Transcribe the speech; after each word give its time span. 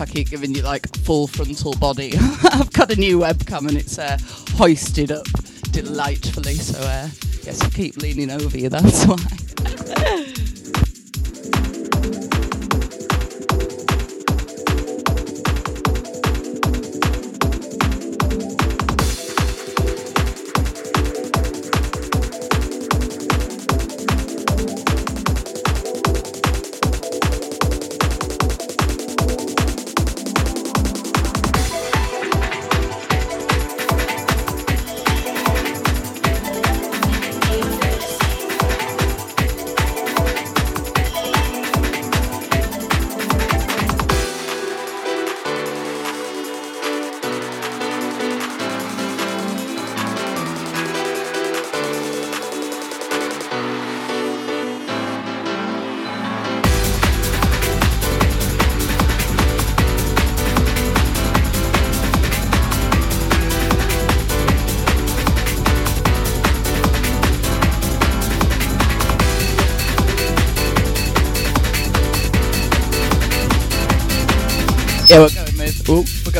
I 0.00 0.06
keep 0.06 0.30
giving 0.30 0.54
you 0.54 0.62
like 0.62 0.94
full 0.98 1.26
frontal 1.26 1.74
body. 1.74 2.12
I've 2.52 2.72
got 2.72 2.90
a 2.90 2.96
new 2.96 3.18
webcam 3.18 3.68
and 3.68 3.76
it's 3.76 3.98
uh, 3.98 4.18
hoisted 4.52 5.12
up 5.12 5.26
delightfully. 5.72 6.54
So 6.54 6.80
uh, 6.80 7.08
yes, 7.42 7.60
I 7.62 7.68
keep 7.68 7.96
leaning 7.96 8.30
over 8.30 8.56
you. 8.56 8.68
That's 8.68 9.04
why. 9.06 10.49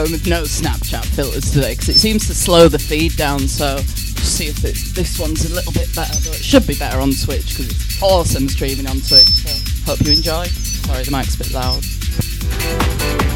Going 0.00 0.12
with 0.12 0.26
no 0.26 0.44
Snapchat 0.44 1.04
filters 1.04 1.50
today 1.50 1.72
because 1.72 1.90
it 1.90 1.98
seems 1.98 2.26
to 2.26 2.34
slow 2.34 2.68
the 2.68 2.78
feed 2.78 3.14
down. 3.18 3.40
So 3.40 3.76
see 3.76 4.46
if 4.46 4.64
it, 4.64 4.94
this 4.94 5.18
one's 5.18 5.44
a 5.44 5.54
little 5.54 5.72
bit 5.72 5.94
better, 5.94 6.14
but 6.24 6.38
it 6.38 6.42
should 6.42 6.66
be 6.66 6.74
better 6.74 7.00
on 7.00 7.10
Twitch 7.10 7.50
because 7.50 7.68
it's 7.68 8.02
awesome 8.02 8.48
streaming 8.48 8.86
on 8.86 8.96
Twitch. 8.96 9.28
So 9.28 9.92
hope 9.92 10.00
you 10.00 10.12
enjoy. 10.12 10.46
Sorry, 10.46 11.04
the 11.04 11.10
mic's 11.10 11.34
a 11.34 11.38
bit 11.38 11.52
loud. 11.52 13.29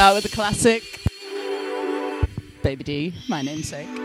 Start 0.00 0.14
with 0.14 0.24
a 0.24 0.34
classic. 0.34 0.82
Baby 2.62 2.84
D, 2.84 3.14
my 3.28 3.42
namesake. 3.42 3.99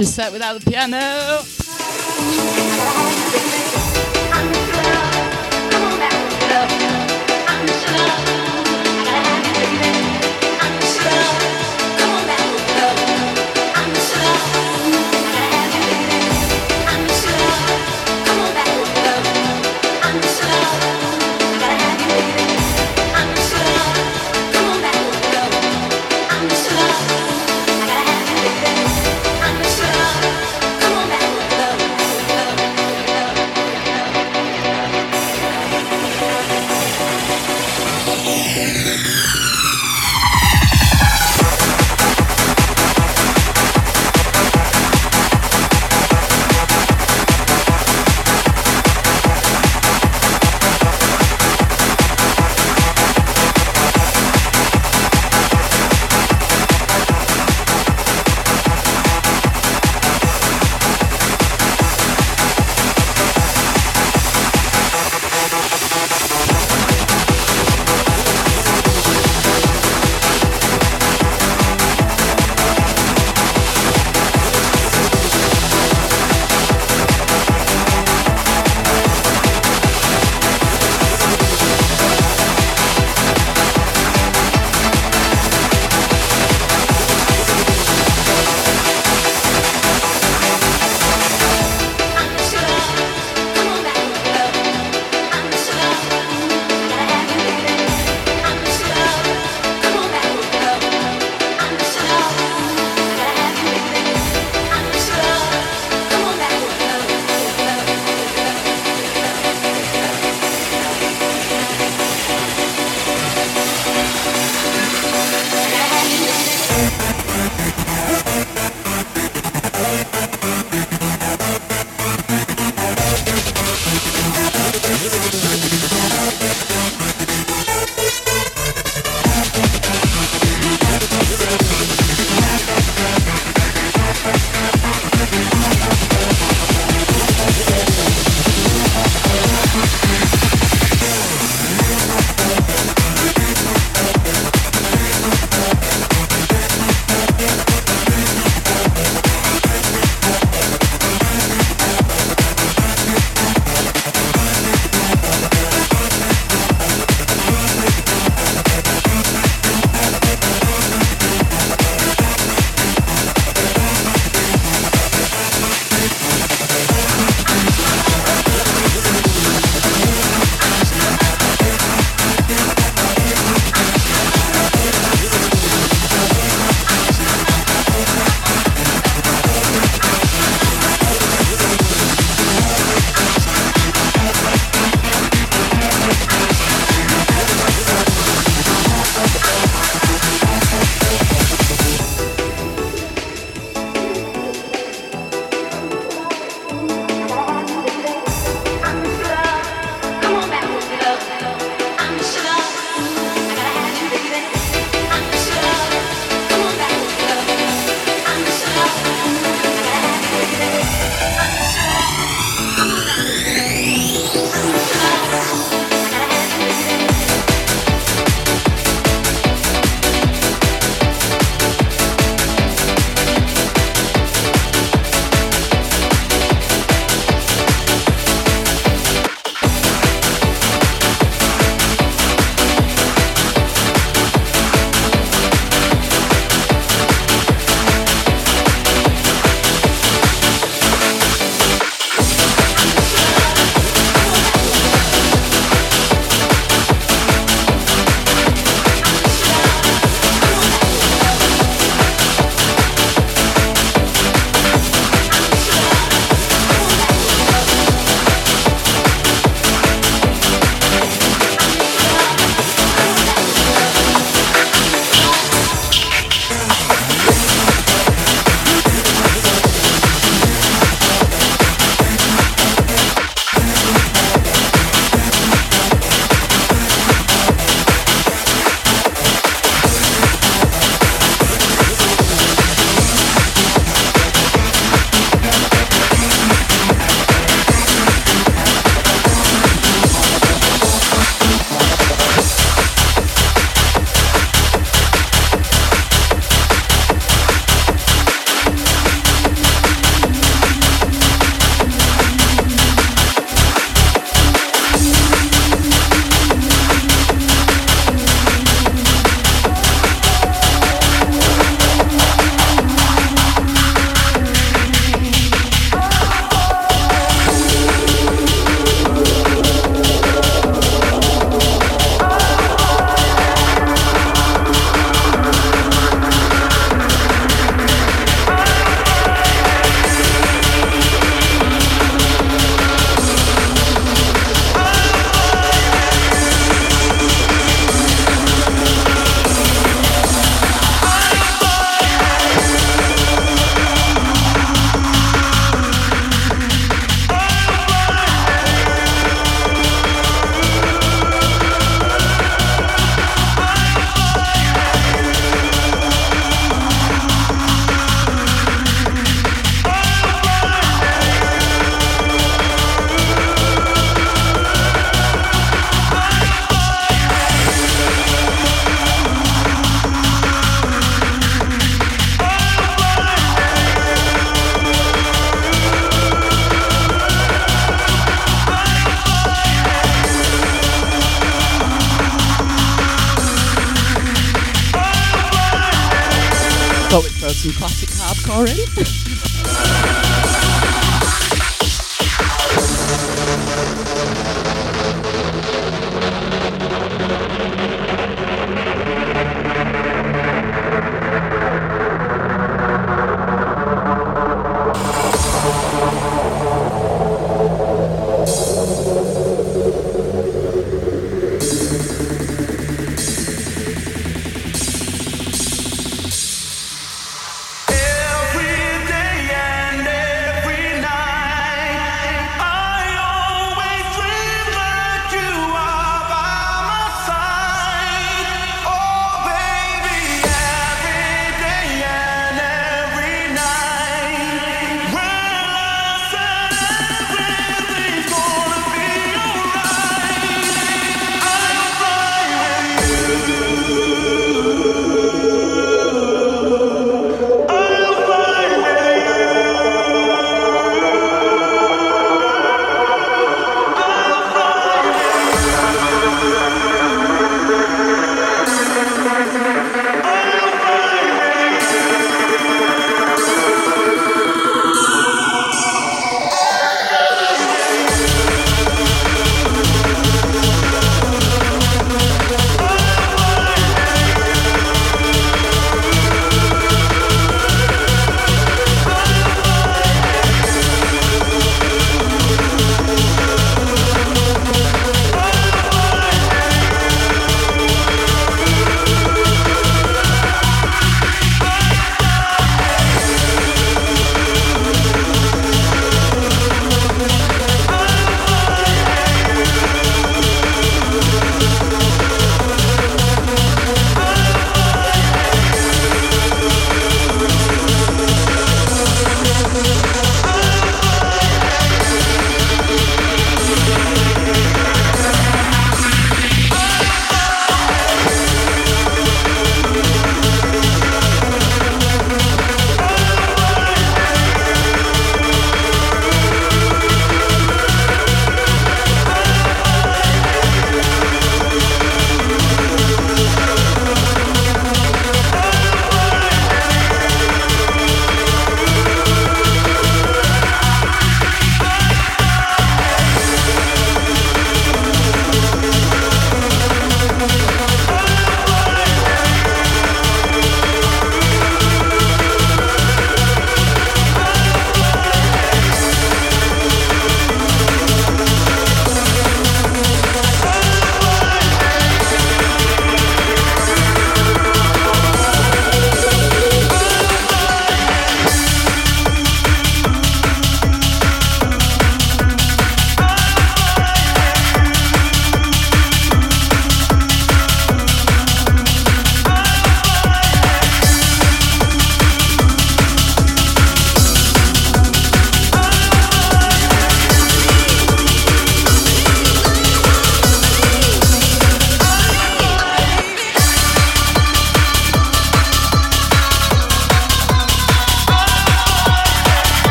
A 0.00 0.04
set 0.04 0.32
without 0.32 0.58
the 0.58 0.70
piano. 0.70 1.49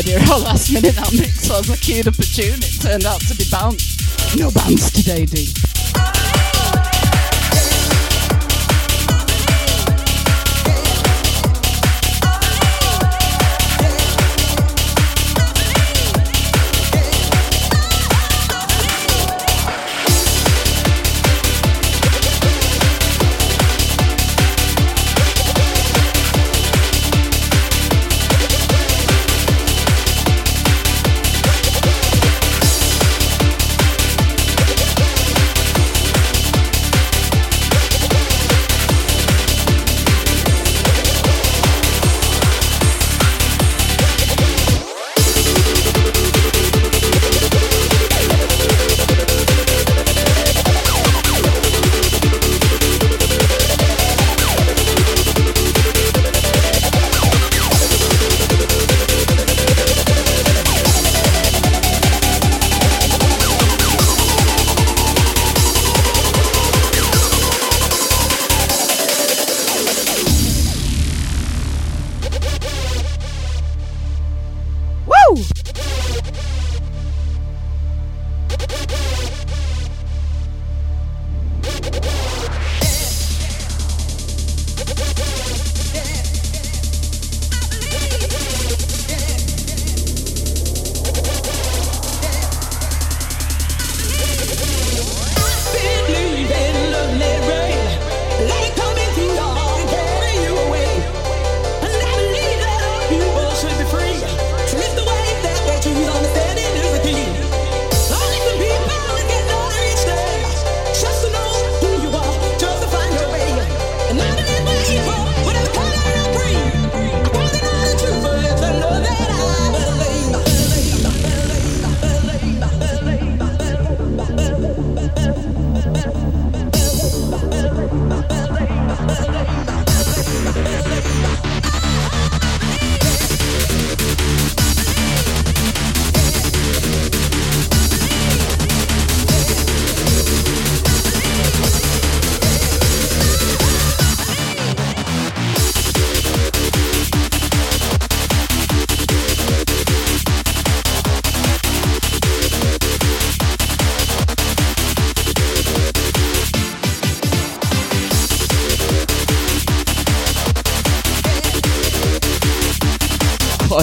idea 0.00 0.20
how 0.20 0.38
last 0.38 0.72
minute 0.72 0.94
that 0.94 1.12
mix 1.12 1.48
was. 1.50 1.68
I 1.70 1.76
queued 1.76 2.08
up 2.08 2.14
a 2.14 2.22
tune, 2.22 2.58
it 2.62 2.80
turned 2.80 3.04
out 3.04 3.20
to 3.20 3.34
be 3.36 3.44
bounce. 3.50 4.34
No 4.36 4.50
bounce 4.50 4.90
today, 4.90 5.26
D. 5.26 5.52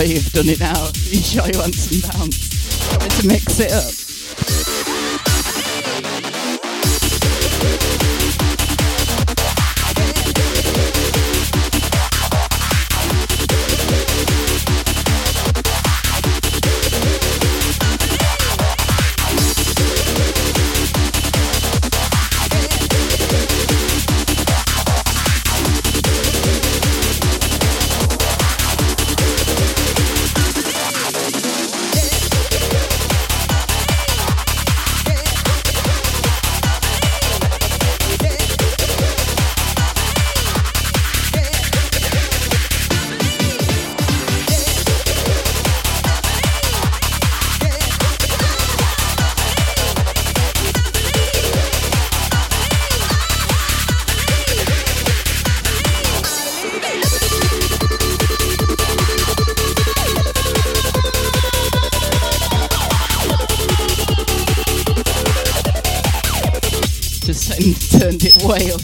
you've 0.07 0.31
done 0.31 0.47
it 0.47 0.59
now. 0.59 0.87
You 0.95 1.21
sure 1.21 1.47
you 1.47 1.59
want 1.59 1.75
some 1.75 2.09
bounce? 2.09 2.47
to 3.19 3.27
mix 3.27 3.59
it 3.59 3.71
up. 3.71 3.96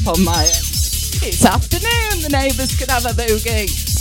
on 0.07 0.23
my 0.23 0.43
end. 0.43 0.69
It's 1.23 1.45
afternoon, 1.45 2.21
the 2.21 2.29
neighbours 2.29 2.75
could 2.75 2.89
have 2.89 3.05
a 3.05 3.09
boogie. 3.09 3.92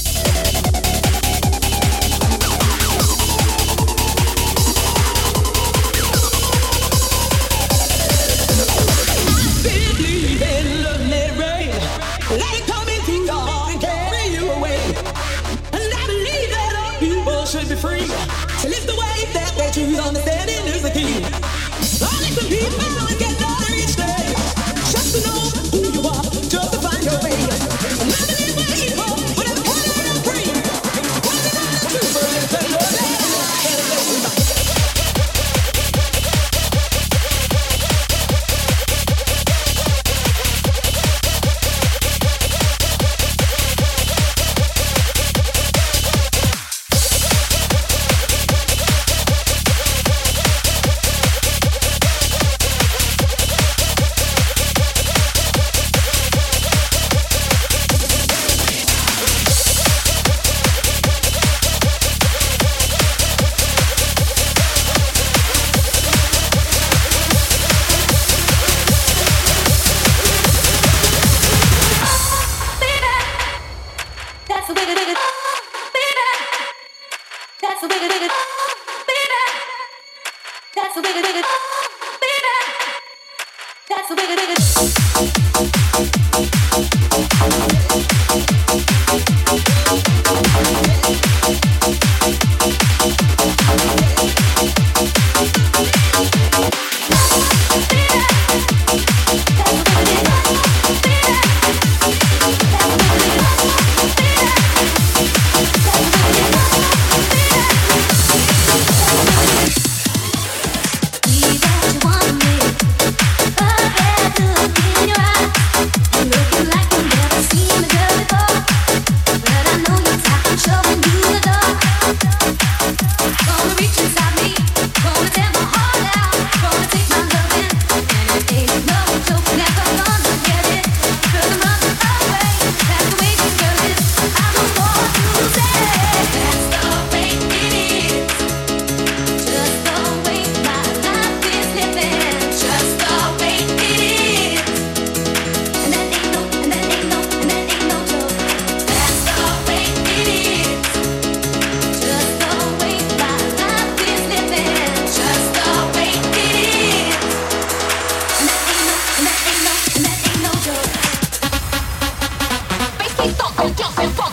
Fuck 163.63 163.77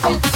don't 0.02 0.24
be. 0.24 0.29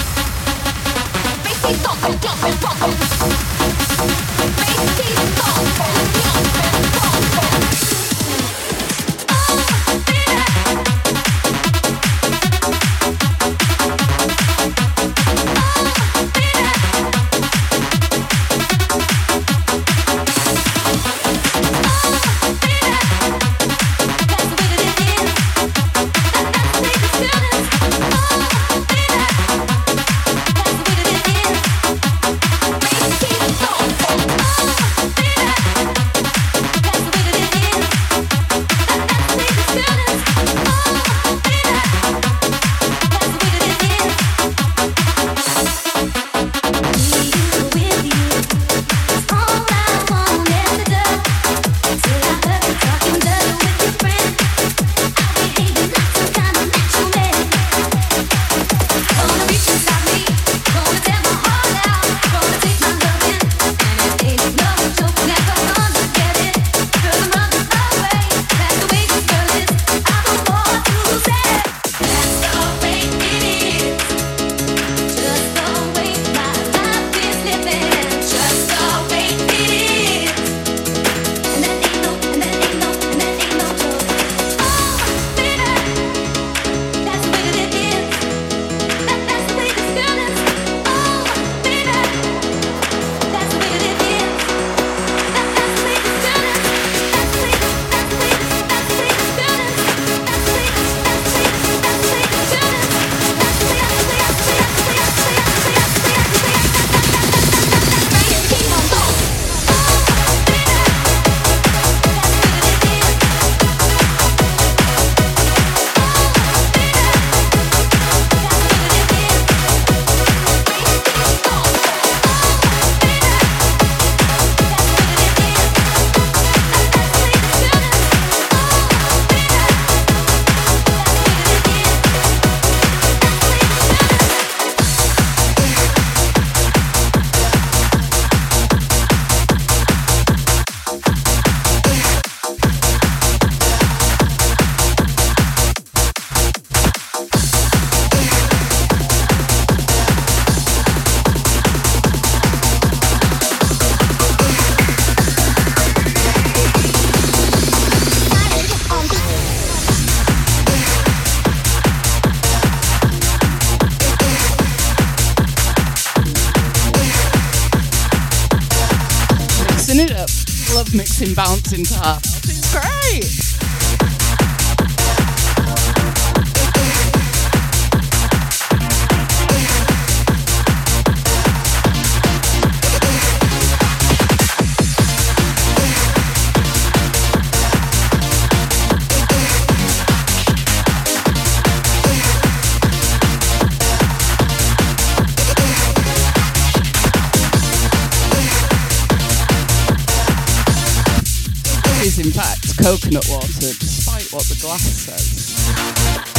In 202.23 202.31
fact 202.31 202.77
coconut 202.77 203.25
water, 203.29 203.47
despite 203.79 204.31
what 204.31 204.43
the 204.43 204.57
glass 204.61 204.81
says. 204.81 206.32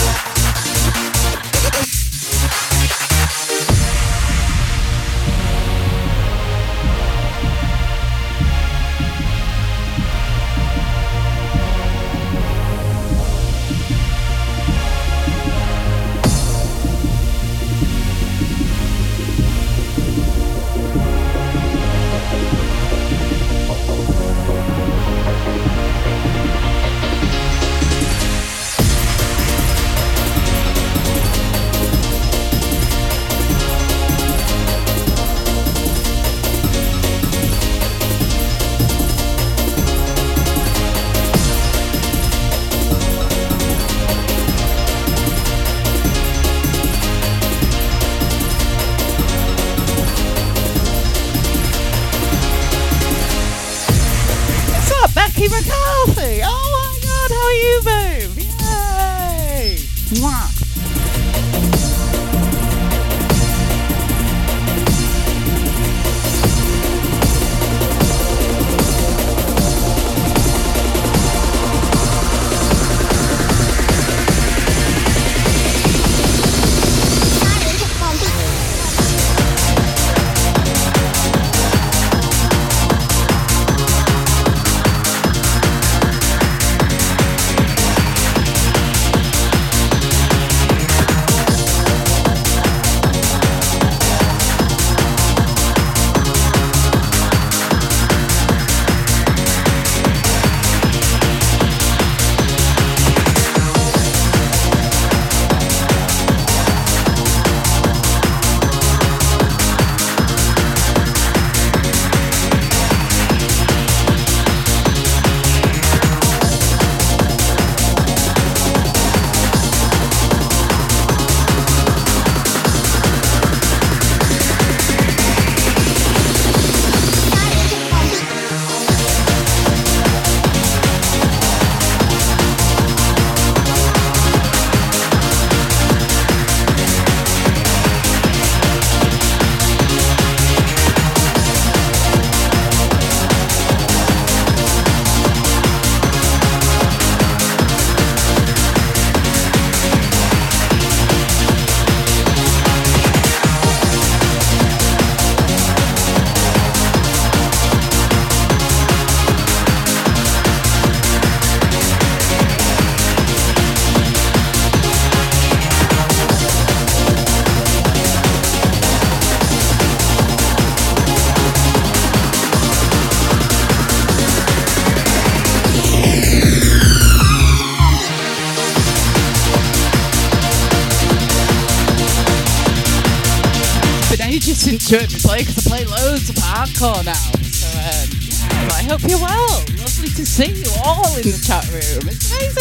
Hardcore 186.85 187.05
now. 187.05 187.15
So 187.51 187.69
um, 187.79 188.69
I 188.71 188.83
hope 188.83 189.01
you're 189.09 189.19
well. 189.19 189.65
Lovely 189.79 190.09
to 190.09 190.27
see 190.27 190.53
you 190.53 190.71
all 190.85 191.17
in 191.17 191.23
the 191.23 191.41
chat 191.43 191.65
room. 191.73 192.09
It's 192.09 192.31
amazing, 192.31 192.54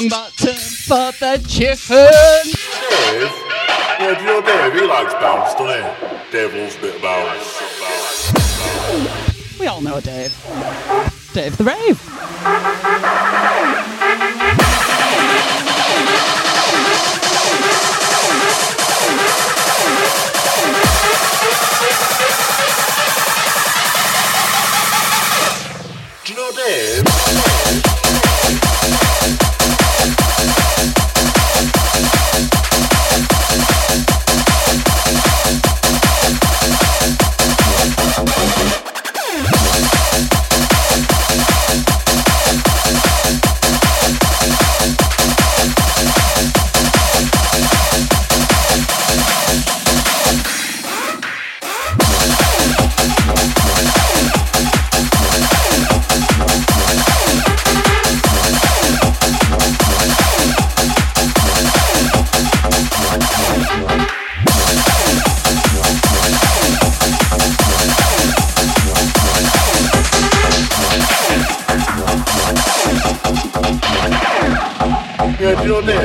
to 0.00 0.08
Joe 0.08 0.16
Longbottom 0.16 0.58
for 0.86 1.12
the 1.18 1.38
chicken. 1.48 2.06
Dave? 2.90 3.32
Yeah, 3.98 4.14
do 4.16 4.22
you 4.22 4.26
know 4.26 4.40
Dave? 4.40 4.72
He 4.72 4.80
likes 4.86 5.14
bounce, 5.14 5.54
doesn't 5.54 5.76
he? 5.76 6.32
Dave 6.32 6.52
bit 6.80 6.94
of 6.96 7.02
bounce. 7.02 7.60
We 9.58 9.66
all 9.66 9.80
know 9.80 10.00
Dave. 10.00 10.32
Dave 11.32 11.56
the 11.56 11.64
Rave. 11.64 12.00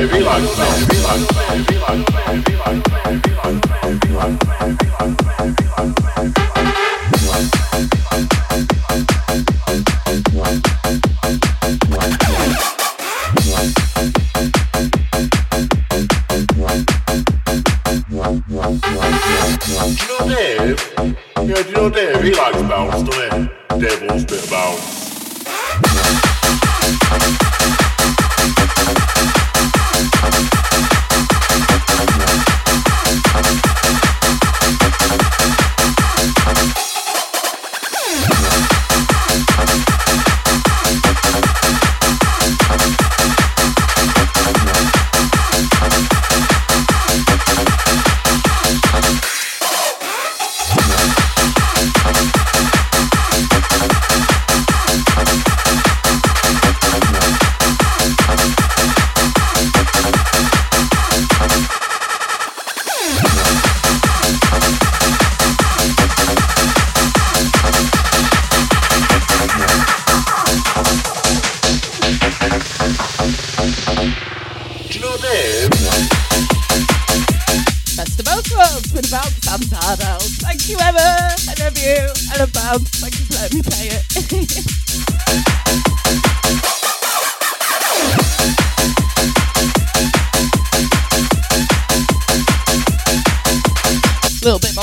Do 0.08 0.18
you 0.18 0.24
know 0.24 0.40
Dave? 0.56 0.88
He 0.88 1.00
likes 1.02 1.32
bounce. 1.32 1.68
He 1.68 1.80
likes 1.80 2.88
bounce. 2.88 3.26
He 4.04 4.12
likes 4.12 4.44
bounce. 4.46 4.82
He 4.82 5.25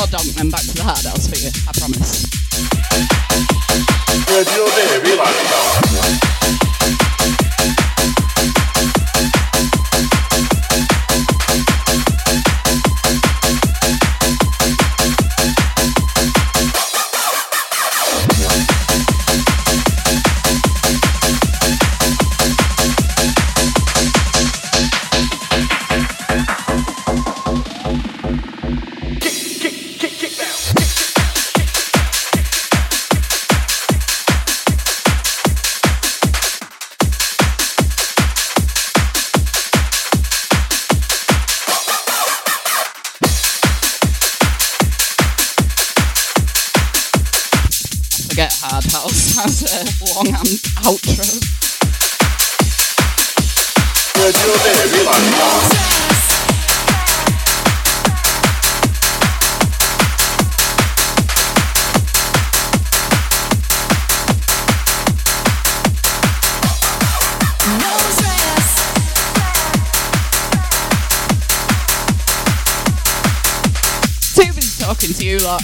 More 0.04 0.12
donk 0.12 0.36
then 0.36 0.49
back 0.49 0.60
to 0.60 0.74
the 0.76 0.84
hard 0.84 1.06
house 1.06 1.32
for 1.32 1.39
you, 1.39 1.47
I 1.64 1.72
promise. 1.80 2.28
Yeah, 4.28 4.43
do 4.43 5.72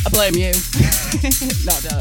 I 0.10 0.12
blame 0.12 0.36
you. 0.36 0.52
no, 1.66 1.74
don't. 1.82 1.94
No 1.94 1.99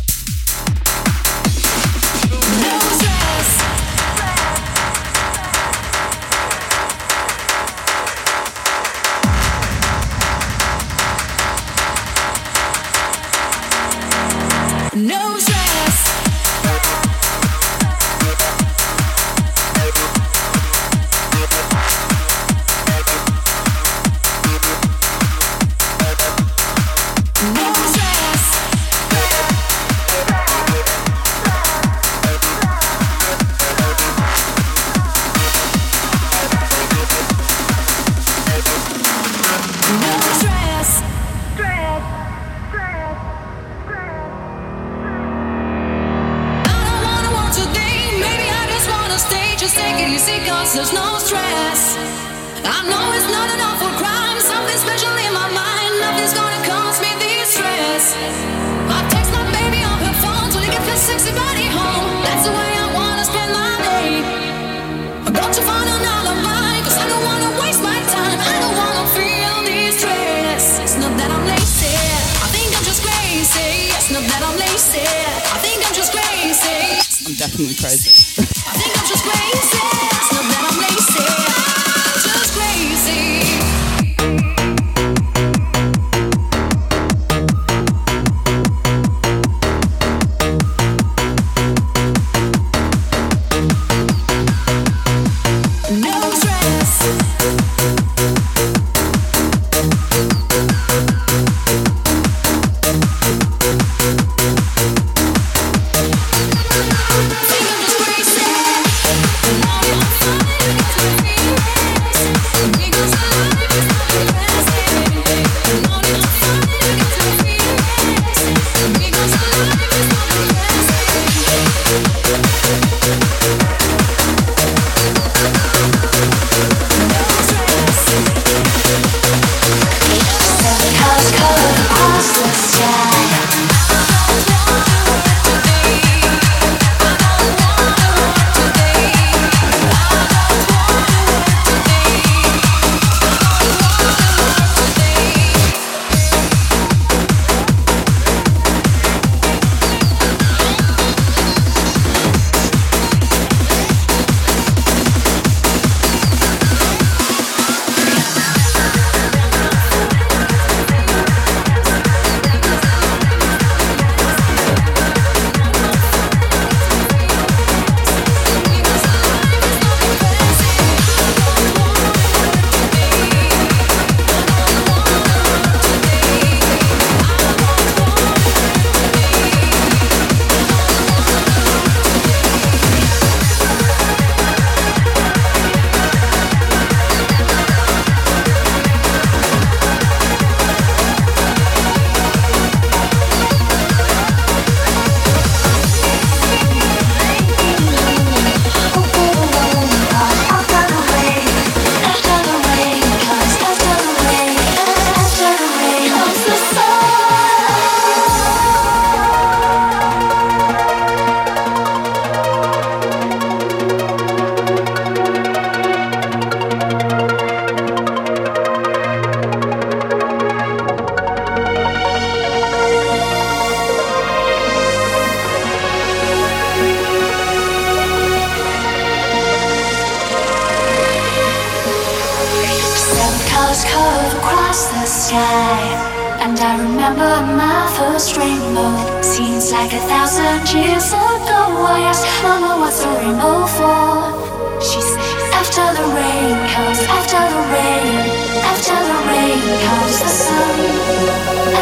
Like 239.70 239.92
a 239.92 240.00
thousand 240.00 240.72
years 240.72 241.08
ago. 241.12 241.60
I 241.84 242.00
asked 242.08 242.26
Mama 242.42 242.80
what's 242.80 243.02
the 243.02 243.08
rainbow 243.20 243.66
for. 243.76 244.80
She 244.80 245.00
said, 245.02 245.20
After 245.52 245.84
the 245.92 246.06
rain 246.08 246.56
comes, 246.72 247.00
after 247.04 247.42
the 247.52 247.62
rain, 247.76 248.16
after 248.64 248.96
the 248.96 249.18
rain 249.28 249.60
comes 249.84 250.18
the 250.20 250.30
sun. 250.42 250.80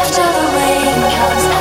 After 0.01 0.27
the 0.35 0.45
rain 0.57 0.99
comes. 1.15 1.56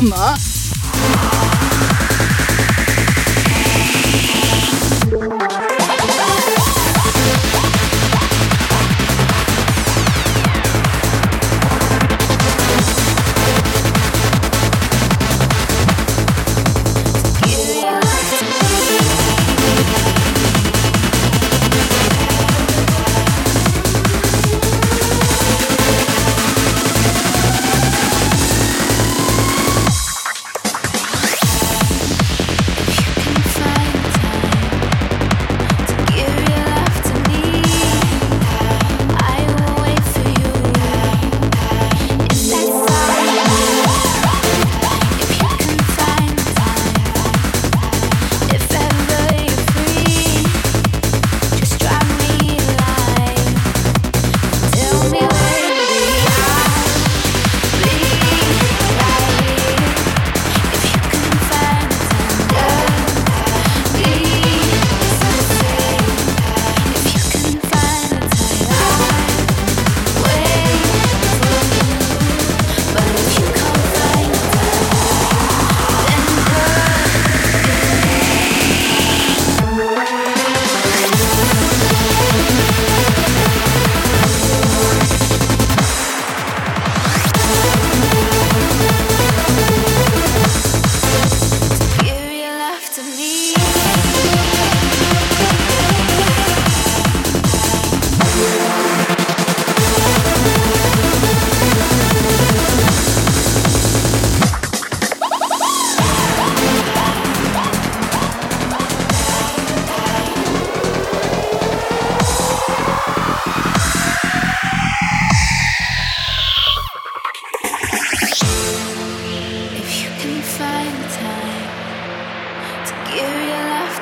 The 0.00 0.53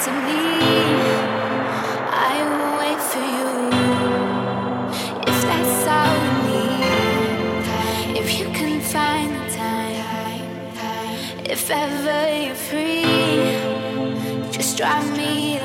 If 0.05 0.11
that's 5.49 5.87
all 5.97 6.17
you 6.27 6.35
need, 6.51 8.17
if 8.19 8.29
you 8.41 8.47
can 8.47 8.81
find 8.81 9.31
the 9.37 9.47
time. 9.55 10.43
If 11.45 11.71
ever 11.71 12.21
you're 12.45 12.57
free, 12.57 14.51
just 14.51 14.77
drive 14.77 15.09
me 15.17 15.61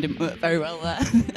Didn't 0.00 0.18
work 0.18 0.36
very 0.36 0.58
well 0.58 0.78
there. 0.78 0.98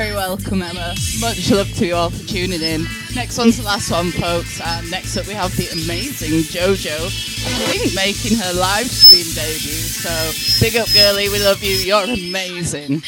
very 0.00 0.14
welcome, 0.14 0.62
Emma. 0.62 0.94
Much 1.20 1.50
love 1.50 1.70
to 1.74 1.86
you 1.86 1.94
all 1.94 2.08
for 2.08 2.26
tuning 2.26 2.62
in. 2.62 2.86
Next 3.14 3.36
one's 3.36 3.58
the 3.58 3.64
last 3.64 3.90
one, 3.90 4.10
folks. 4.12 4.58
And 4.58 4.90
next 4.90 5.14
up, 5.18 5.26
we 5.26 5.34
have 5.34 5.54
the 5.58 5.68
amazing 5.68 6.40
JoJo. 6.48 7.04
I 7.04 7.76
think 7.76 7.94
making 7.94 8.38
her 8.38 8.52
live 8.54 8.86
stream 8.86 9.26
debut. 9.34 9.82
So, 10.00 10.64
big 10.64 10.76
up, 10.78 10.88
girlie. 10.94 11.28
We 11.28 11.44
love 11.44 11.62
you. 11.62 11.74
You're 11.74 12.04
amazing. 12.04 13.02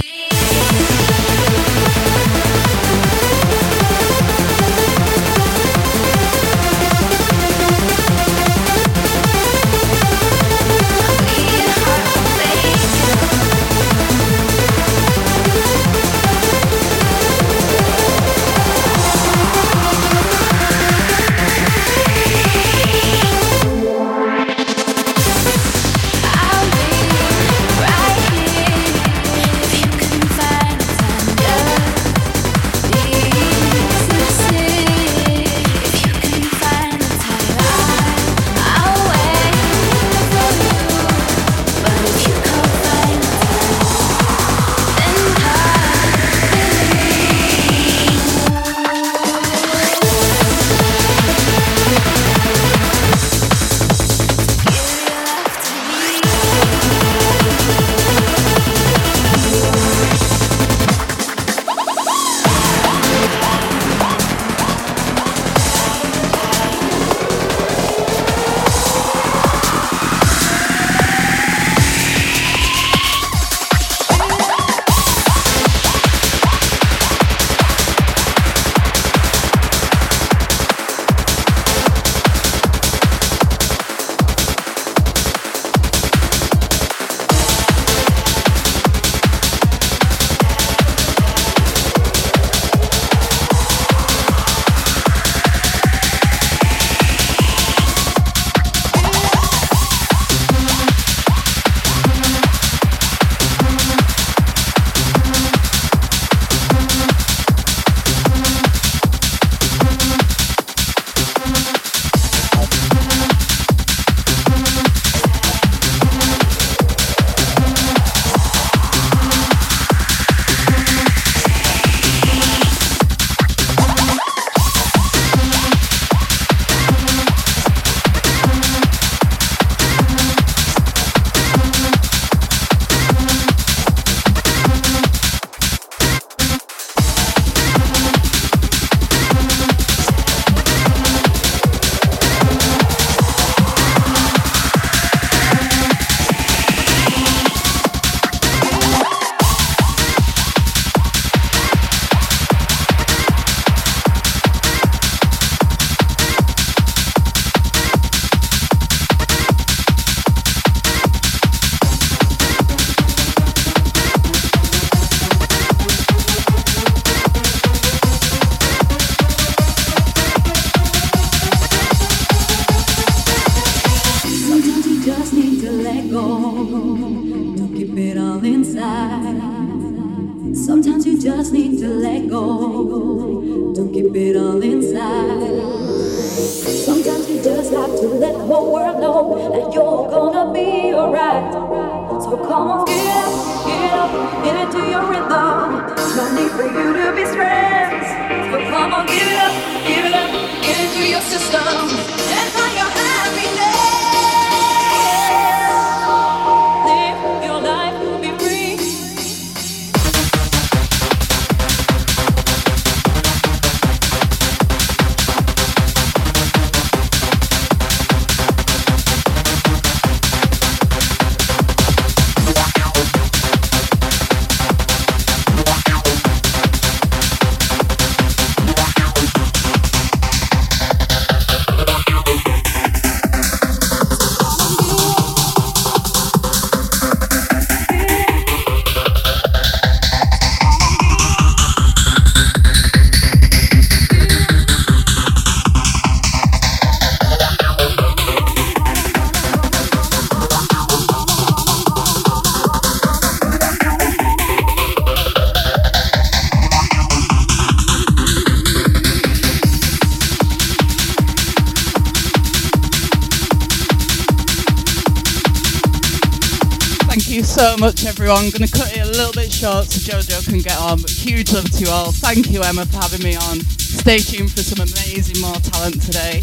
Everyone. 268.23 268.51
Going 268.51 268.69
to 268.69 268.71
cut 268.71 268.97
it 268.97 269.01
a 269.01 269.11
little 269.11 269.33
bit 269.33 269.51
short 269.51 269.87
so 269.87 269.99
Jojo 269.99 270.49
can 270.49 270.59
get 270.59 270.79
on. 270.79 271.01
But 271.03 271.11
huge 271.11 271.53
love 271.53 271.69
to 271.71 271.85
you 271.85 271.91
all. 271.91 272.13
Thank 272.13 272.53
you, 272.53 272.63
Emma, 272.63 272.87
for 272.87 272.99
having 272.99 273.23
me 273.23 273.35
on. 273.35 273.61
Stay 273.79 274.19
tuned 274.19 274.53
for 274.53 274.63
some 274.63 274.79
amazing 274.79 275.41
more 275.41 275.57
talent 275.57 276.01
today. 276.01 276.43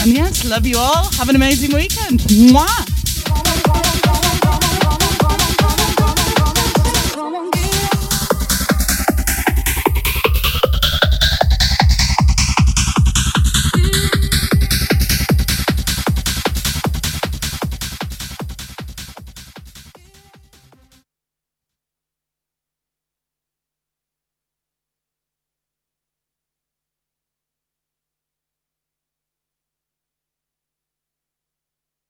And 0.00 0.16
yes, 0.16 0.48
love 0.48 0.66
you 0.66 0.78
all. 0.78 1.04
Have 1.12 1.28
an 1.28 1.36
amazing 1.36 1.74
weekend. 1.74 2.20
Mwah! 2.20 2.87